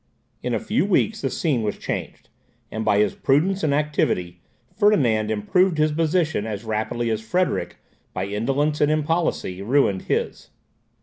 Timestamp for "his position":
5.77-6.47